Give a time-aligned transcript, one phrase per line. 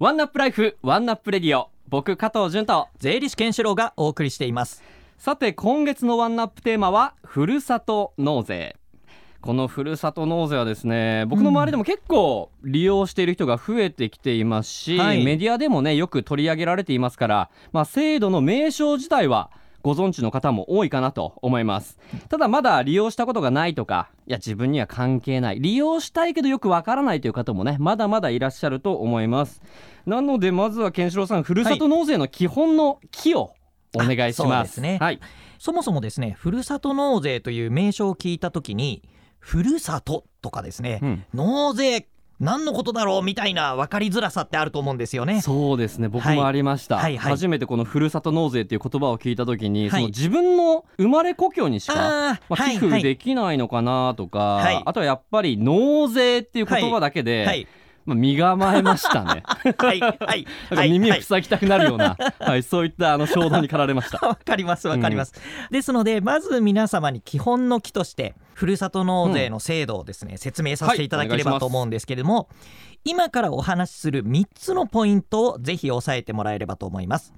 [0.00, 1.70] One Up Life One Up Radio。
[1.88, 4.84] 僕加藤潤と税理士健志郎がお送りしています。
[5.18, 8.76] さて今月の One Up テーマはふるさと納税。
[9.40, 15.24] このふるさと納税はですね僕の周りでも結構利用している人が増えてきていますし、はい。
[15.24, 19.50] メディアでもねよく取り上げられていますから、まあ、制度の名称自体は
[19.82, 21.98] ご存知の方も多いかなと思います。
[22.28, 25.60] ただまだ利用したことがないとかいや自分には関係ない。
[25.60, 29.62] 利用したいけどよくわからないという方もねまだまだいらっしゃると思います。
[30.06, 33.52] なのでまずはケンシロウさんふるさと納税の基本の「木」を
[33.94, 34.98] お願いしまですすね。
[35.00, 35.20] はい。
[35.58, 39.02] そもそもですねふるさと納税という名称を聞いた時に
[39.38, 41.24] ふるさととかですね、うん。
[41.34, 42.08] 納税
[42.40, 45.40] 何のことだろうみたいな分かりづらさってあると思うんですよね。
[45.40, 46.08] そうですね。
[46.08, 47.16] 僕もありました、はいはい。
[47.18, 54.82] はい初めてこのふるさと納税っていう言葉を聞いた時に、はいその自分の生まれ故郷にしかまあ、はい寄付できないのかなとか、はい。
[54.84, 57.66] あとはやっぱり納税っていう言葉だけで、はい。
[58.06, 59.42] まあ、身構えましたね。
[59.76, 60.46] は いはい。
[60.70, 64.26] なんか耳塞ぎたくなるような、はいそういったあの衝動に駆られました。
[64.26, 65.34] わかりますわかります、
[65.70, 72.48] ですのでまず皆様に基本の木としてふるさと納税の制度をですね、説明させていただければと思うんですけれども、
[73.04, 77.32] 今からお話しする3つのポイントをぜひ押さえてもらえればと思います。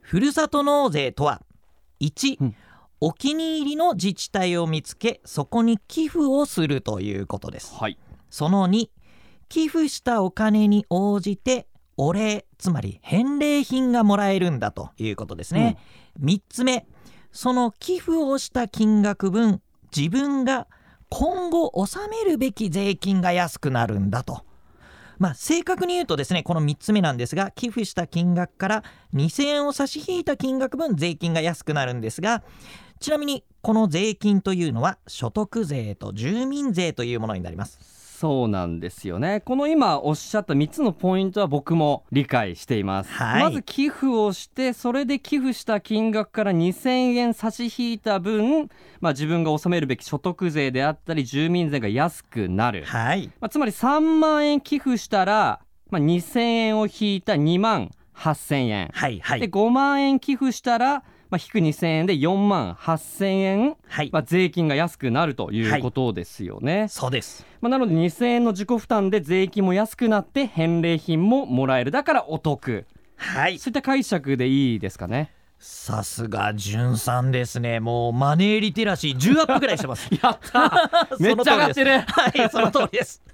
[0.00, 1.42] ふるさと納税とは
[2.00, 2.56] 1、うん。
[3.02, 7.74] お気に入りの自治体を見つけそこに寄付をするということです。
[7.74, 7.98] はい。
[8.30, 8.88] その2
[9.50, 11.66] 寄付したお金に応じて
[11.98, 15.76] お礼つまり返礼品がもらえるんだということですね、
[16.22, 16.86] 3つ目
[17.32, 19.60] その寄付をした金額分
[19.96, 20.66] 自分が
[21.08, 24.42] 今後納めるべき税金が安くなるんだと。
[25.18, 28.84] まあ、正確に言うとですねこの3つ目なんですが寄付した金額から
[29.14, 32.42] 2000円を差し引いた金額分税金が安くなるんですが
[32.98, 37.93] ちなみにこの税金というのは所得税と住民税というものになります。
[38.24, 39.42] そうなんですよね。
[39.44, 43.42] この今おっしゃった3つのポイントは僕も理解しています、はい。
[43.42, 48.70] まず寄付をしてそれで寄付した金額から2000円差し引いた分、
[49.02, 53.26] まあ、自分が納めるべき所得税であったり住民税が安くなる、はい。
[53.40, 59.40] まあ、つまり3万円寄付したら、まあ、2000円を引いた2万8000円、はいはい。
[59.40, 67.44] で5万円寄付したら、まあ、引く2000円で4万8000円、はい、まあ、税金が安くなるということですよね、そうです。
[67.60, 71.90] まあ、なので2000円の自己負担で税金も安くなって返礼品ももらえる。
[71.90, 72.86] だからお得。
[73.16, 73.58] はい。
[73.58, 75.32] そういった解釈でいいですかね。
[75.58, 77.80] さすがじゅんさんですね。
[77.80, 80.08] もうマネーリテラシー10アップぐらいしてます。
[80.22, 81.98] やった めっちゃ上がってる。
[81.98, 83.24] はいその通りです。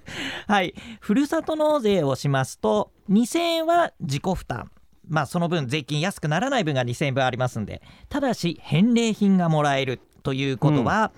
[0.47, 0.73] はい。
[0.99, 4.71] ふるさと納税をしますと2000円は自己負担
[5.11, 11.11] まあその分税金安くならない分が2000円分ありますんでただし返礼品がもらえるということは、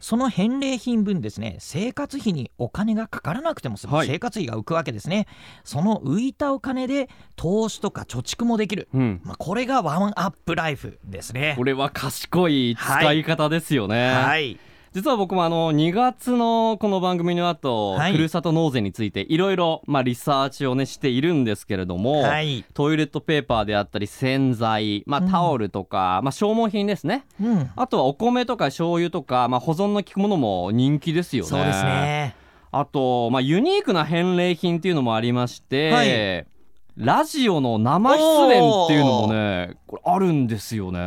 [0.00, 4.06] その返礼品分ですね生活費にお金がかからなくても済む、はい。
[4.06, 5.26] 生活費が浮くわけですね。
[5.64, 9.20] その浮いたお金で投資とか貯蓄もできる、うん。
[9.24, 11.54] まあ、これがワンアップライフですね。
[11.56, 14.58] これは賢い使い方ですよね、はい
[14.96, 18.12] 実は僕もあの2月のこの番組の後、はい。
[18.12, 22.64] ふるさと納税についていろいろまあリサーチをねしているんですけれども、はい。
[22.72, 25.30] トイレットペーパーであったり洗剤、まあ、うん。
[25.30, 27.26] タオルとか、まあ、消耗品ですね。
[27.38, 27.70] うん。
[27.76, 31.50] あとはお米とか醤油とか、まあ、保存の効くものも人気ですよね。
[31.50, 32.34] そうですね。
[32.72, 36.55] あと、まあ、ユニークな返礼品っていうのもありまして、はい
[36.96, 40.98] ラジオの生出演っていうのもねこれあるんですよね。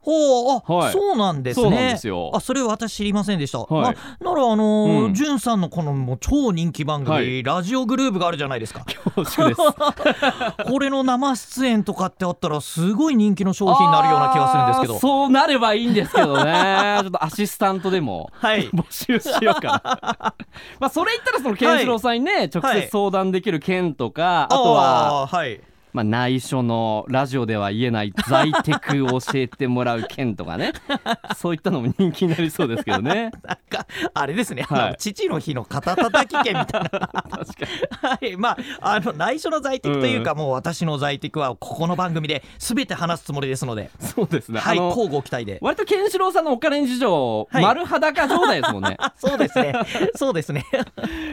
[0.00, 0.92] ほうあ、はい。
[0.92, 1.62] そうなんですね。
[1.62, 2.32] そうなんですよ。
[2.34, 3.70] あそれは私知りませんでした、はい。
[3.70, 5.36] まあならあのじゅん。
[5.38, 7.42] さんのこのもう超人気番組、はい。
[7.42, 8.84] ラジオグループがあるじゃないですか。
[8.84, 9.60] 恐縮です。
[10.68, 14.98] これの生出演とかってあったらすごい人気の商品になるような気がするんですけど。
[14.98, 16.98] そうなればいいんですけどね。
[17.02, 18.68] ちょっとアシスタントでもはい。
[18.70, 20.34] 募集しようかな。
[20.80, 25.60] まあそれ言ったらそのケンシロウさんにね、直接相談できる件とか、あとははい。
[25.96, 30.74] まあ、内緒のラジオでは言えない在テクを教えてもらう件とかね。
[31.38, 33.30] そういったのも人気になりそうですけどね。
[33.42, 34.96] なんかあれですね、はい。
[34.98, 36.90] 父の日の肩たたき券みたいな。
[36.90, 38.10] 確かに。
[38.10, 38.36] はい。
[38.36, 43.90] まああの内緒の在宅というか、もう私の在宅はここの番組で全て話すつもりですので。
[43.98, 45.58] そうですね、はい交互期待で。
[45.62, 47.62] 割とケンシロウさんのお金事情、はい。
[47.62, 48.96] 丸裸状態ですもんね。
[48.98, 49.72] あ そうですね。
[50.14, 50.66] そうですね。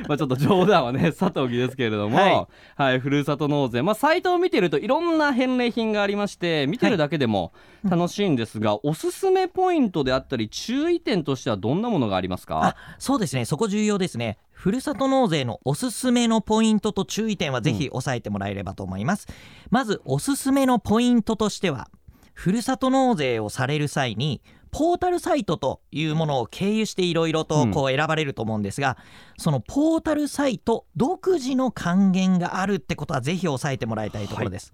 [0.07, 7.51] まあちょっと冗談はねさておきですけれども、ははいいふるさと納税、まあ、サイトを見てるといろんな返礼品がありまして見てるだけでも
[7.83, 12.63] 楽しいんですが、おすすめポイントであったり注意点としてはどんなものがありますか？
[12.63, 13.43] あそうですね。
[13.43, 14.37] そこ重要ですね。
[14.51, 19.27] ふるさと納税のおすすめのポイントと注意点はぜひ押さえてもらえればと思います、
[19.71, 21.89] まずおすすめのポイントとしては
[22.33, 24.41] ふるさと納税をされる際に
[24.73, 28.97] ポータルサイトというものを経由していろいろとこう選ばれると思うんですが、
[29.37, 34.73] そのポータルサイト独自の還元があるってことはぜひ押さえてもらいたいところです、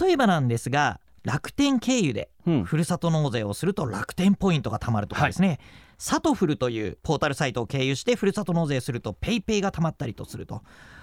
[0.00, 2.64] 例えばなんですが楽天経由でうん。
[2.64, 5.58] ふるさと納税をすると楽天ポイントが貯まるとかですね、
[5.98, 10.62] さとふるというポータルサイトを経由してふるさと納税すると PayPay が貯まったりとすると。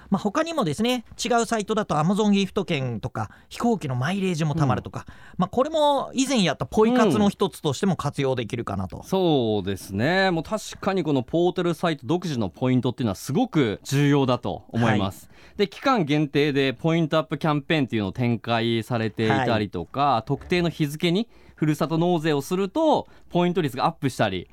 [0.09, 5.05] まあ、他にもですね違うサイトだと Amazon ギフト券とか飛行機のマイレージも貯まるとか、
[5.37, 10.31] まあ、これも以前やったポイ活の一つとしても活用できるかなと、そうですね。
[10.31, 24.49] もう確かにこのポータルサイト独自のポイントっていうのはすごく重要だと思います、で期間限定でポイントアップキャンペーンっていうのを展開されていたりとか、特定の日付にふるさと納税をするとポイント率がアップしたり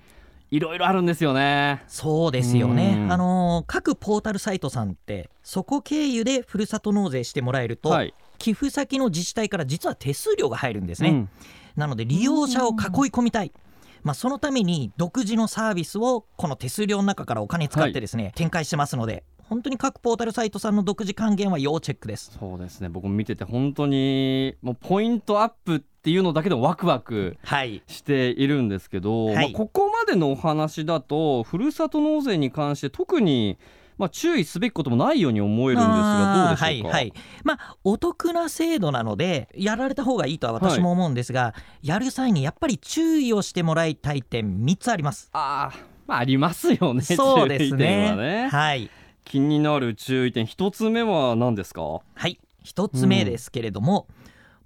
[0.51, 1.83] いろいろあるんですよね。
[1.87, 3.13] そうですよね、うん。
[3.13, 8.15] あのー各ポータルサイトさんってそこ経由でふるさと納税してもらえると、はい。
[8.39, 11.29] 寄付先の自治体から実は手数料が入るんですね、うん。
[11.77, 12.77] なので利用者を囲い
[13.11, 13.53] 込みたい、
[14.03, 22.37] まあ、そのために独自のサービスをこの手数料の中からお金使ってですね、展開してますので本当に各ポータルサイトさんの独自還元は要チェックです。
[22.39, 22.89] そうですね。
[22.89, 27.83] 僕も見てて本当にもうポイントアップっていうのだけでもワクワクはい。
[27.87, 29.35] しているんですけど、はい。
[29.37, 33.59] まあ、ここまでのお話だとふるさと納税に関して特に、
[33.99, 37.13] まあ、注意すべきこともないように思えるんですがどうでしょうか、はいはい。
[37.45, 45.29] まあお得な制度なのでやられた方がいいとは私も思うんですが、やる際にやっぱり注意をしてもらいたい点3つあります。
[45.35, 48.49] あーまあありますよねそうです注意点はねね。
[48.49, 48.89] はい。
[49.27, 51.83] 気になる注意点一つ目は何ですか？
[51.83, 54.07] はい一つ目ですけれども、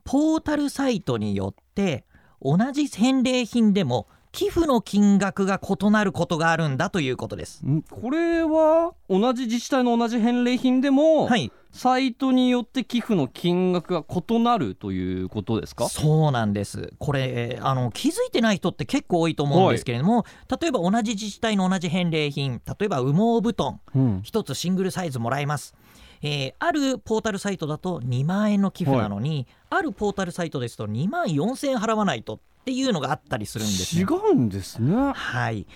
[0.05, 2.05] ポータルサイトによって
[2.43, 7.65] 同じ返礼品でも寄付の金額が異なることがあるんだということです。
[7.65, 7.83] ん？
[7.83, 15.89] これは同じ自治体の同じ返礼品でも、はい、サイトによって寄付の金額が異なるということですか？
[15.89, 16.93] そうなんです。
[16.99, 20.27] これあの気づいてない人って結構多いと思うんですけれども、
[20.61, 25.77] 例えば同じ自治体の同じ返礼品、例えば羽毛布団うん一つシングルサイズもらえます。
[26.25, 34.05] えーあるポータルサイトだと2万円の寄付なのに、あるポータルサイトですと2万4000円払わないとっていうのがあったりするんですね違。
[34.05, 35.13] うんですね。
[35.13, 35.67] はい。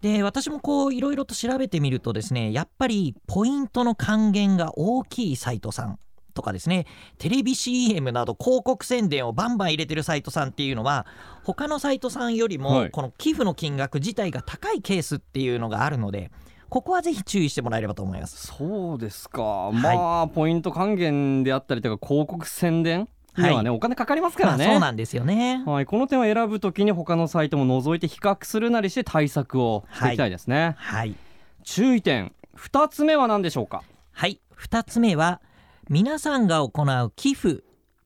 [0.00, 5.98] で私もこういろいろと調べてみるとですねやっぱりポイントの還元が大きいサイトさん
[6.34, 6.84] とかですね
[7.16, 11.06] テレビ CM など広告宣伝をバンバン入れてるサイトさんっていうのは
[11.42, 12.84] 他のサイトさんよりはい。
[12.84, 16.30] もこの寄付の金額自体が高いケースっていうのがあるので
[16.74, 18.48] ここはぜひ注意してもらえればと思います。
[18.48, 23.08] そうですか、まあポイント還元であったりとか広告宣伝。
[23.36, 25.62] にはね、お金かかりますからね、まあ、そうなんですよね。
[25.66, 31.14] はい、この点を選ぶときに他のサイトも除いて比較するなりして対策をしていきたいですね、はい。
[31.62, 32.32] 注意点。
[32.56, 33.84] 2つ目は何でしょうか？
[34.10, 34.40] はい。
[34.60, 35.40] 2つ目は
[35.88, 37.62] 皆さんが行う寄付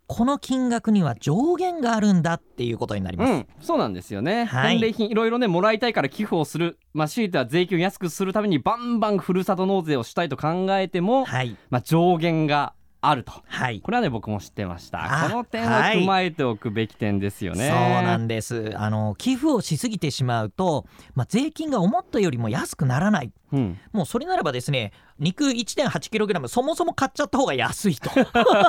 [0.09, 3.31] この金額には上限があるんだっていうことになります。
[3.31, 4.79] うんそうなんですよね、はい。
[4.79, 6.79] 返礼品いろいろねもらいたいから寄付をする。
[6.95, 11.57] まあ強いては税金を安くするためにバンバンふるさと納税をしたいと考えても、はい。
[11.69, 13.33] まあ、上限があると。
[13.47, 13.81] はい。
[13.81, 15.27] これはね僕も知ってました。
[15.27, 18.73] あこの点は踏まえておくべき点ですよね、そうなんです。
[18.77, 20.85] あの寄付をしすぎてしまうと、
[21.15, 23.33] まあ、税金が思ったよりも安くならない。
[23.53, 28.11] うん、もうそれならばですね肉 1.8kg そもそも買っちゃった方が安いと。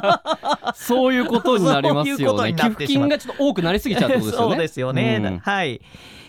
[0.75, 2.53] そういうことになりますよね。
[2.53, 4.45] 寄付金がちょっと多くなりすぎちゃうってことですよね。
[4.53, 5.39] そうですよね、うん。
[5.39, 5.81] はい。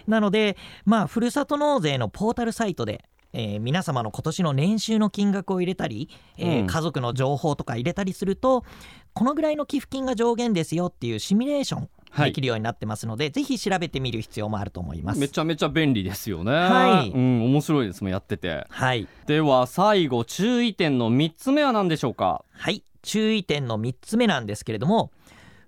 [0.06, 0.56] なので
[0.86, 8.64] まあふるさと納税のポータルサイトでえー皆様の今年の年収の金額を入れたり、えーうん家族の情報とか入れたりすると
[9.12, 15.20] このぐらいの寄付金が上限ですよっていうシミュレーションはいできるようになってますので、ぜひ調べてみる必要もあると思います。
[15.20, 16.52] めちゃめちゃ便利ですよね。
[16.52, 18.66] はいうん、面白いですもんやってて。
[18.68, 22.44] はい、では最後注意点の3つ目は何でしょうか？
[22.50, 25.12] はい、注意点の3つ目なんですけれども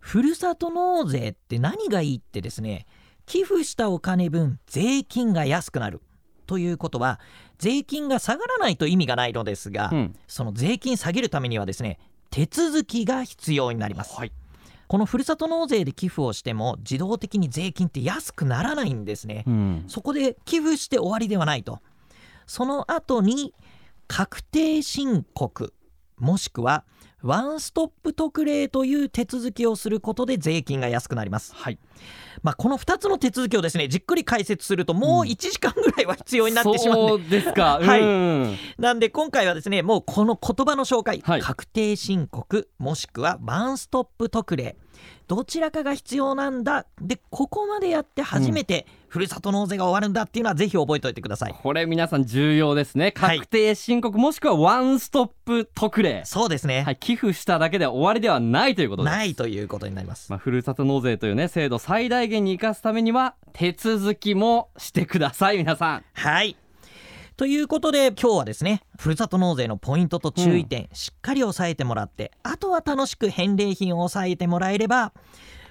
[0.00, 2.86] ふるさと納税って何がいいってですね
[3.24, 6.00] 寄付したお金分税金が安くなる
[6.46, 7.20] ということは
[7.62, 12.00] 税金が下がらないと意味がないのですが、うん、その税金下げるためにはですね
[12.30, 14.32] 手続きが必要になります、はい。
[14.88, 21.78] このふるさと納税で寄付をしても自動的に税金って安くならないんですね、うん、そこで寄付して終わりではないと。
[22.48, 23.54] その後に
[24.08, 25.72] 確定申告
[26.22, 26.84] もしくは
[27.20, 31.78] ワンストップ特例という手続きをすることで税金が安くなります、はい。
[32.42, 37.78] まあ、この2つの手続きをですねじっくり解説するともう1時間ぐらいは必要になってしまうんで、そうですか。
[37.82, 38.00] はい。
[38.00, 38.56] うん。
[38.78, 41.40] なんで今回はですねもうこの言葉の紹介、はい。
[41.40, 44.76] 確定申告もしくはワンストップ特例
[45.28, 46.86] どちらかが必要なんだ。
[47.00, 51.54] でここまでやって初めてふるさと納税が終わるんだっていうのはぜひ覚えておいてください。
[51.62, 53.12] これ皆さん重要ですね。
[53.16, 53.38] はい。
[53.38, 59.12] 確定申告、もしくはワンストップ特例、そうですね、はい、寄付しただけで終わりではないということです。
[59.12, 60.30] ないということになります。
[60.30, 66.04] まあ、ふるさと納税というね制度最大限に生かすためには手続きもしてください皆さん。
[66.14, 66.56] はい
[67.36, 75.12] ということで今日はですねふるさと納税のポイントと注意点、しっかり押さえてもらってあとは楽しく返礼品を抑えてもらえれば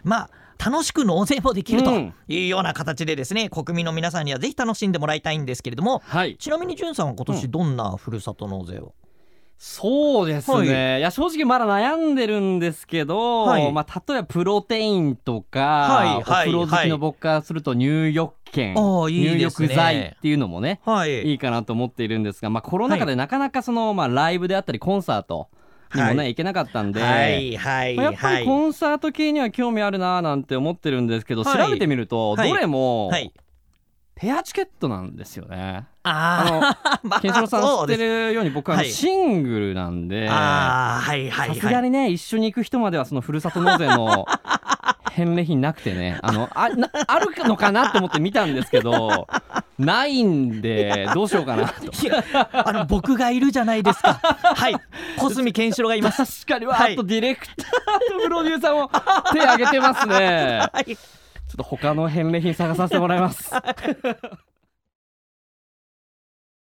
[0.03, 0.29] まあ
[0.63, 2.13] 楽しく納税もできるとうん。
[2.27, 6.37] いうような形でですね、国民の皆さんにはぜひ楽しんでもらいたいんですけれどもはい。
[6.37, 8.93] ちなみにんさんは今年どんなふるさと納税を、
[9.63, 11.01] そうですね、、はい。
[11.01, 13.71] や正直まだ悩んでるんですけど、はい。
[13.71, 21.21] まあ、例えばプロテインとか、はいはいお風呂好きの僕からすると入浴券、ああいい入浴剤っていうのもねはい。
[21.29, 25.49] いいかなと思っているんですが、まあ、コロナ禍でなかなかその、まあ、ライブであったりコンサート
[25.93, 26.27] にもね、はい。
[26.29, 31.67] 行けなかったんで、はいはいまあやっぱはいりコンサート系には興味あるなーなんて思ってるんですけど、はい。
[31.67, 32.49] 調べてみるとはい。
[32.49, 33.31] どれもはい
[34.15, 35.85] ペアチケットなんですよね。
[36.03, 44.25] ああ まケンシロウさん知ってるるように僕はシングルなんで、ああはいはいさすはいがにね一緒に行く人まではそのふるさと納税の
[45.11, 49.27] 返礼品なくてねあのあなあるのかなと思って見たんですけど
[49.77, 51.91] ないんでどうしようかなと。
[52.53, 54.13] あの僕がいるじゃないですか。
[54.55, 54.75] はい。
[55.17, 56.45] 小杉健志郎がいます。
[56.45, 56.91] 確かにわはい。
[56.91, 57.57] ーっとディレクター
[58.17, 58.89] とプロデューサーも
[59.33, 60.69] 手挙げてますね。
[60.71, 60.97] はい
[61.51, 63.51] ちょっと他の返礼品探させてもらいます。